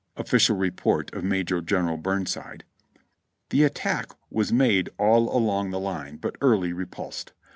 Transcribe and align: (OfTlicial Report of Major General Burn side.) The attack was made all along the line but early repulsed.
(OfTlicial 0.17 0.59
Report 0.59 1.13
of 1.13 1.23
Major 1.23 1.61
General 1.61 1.95
Burn 1.95 2.25
side.) 2.25 2.63
The 3.51 3.63
attack 3.65 4.09
was 4.31 4.51
made 4.51 4.89
all 4.97 5.29
along 5.37 5.69
the 5.69 5.79
line 5.79 6.17
but 6.17 6.37
early 6.41 6.73
repulsed. 6.73 7.33